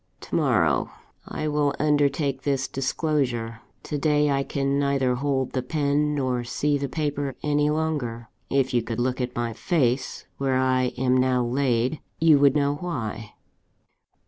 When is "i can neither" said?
4.31-5.13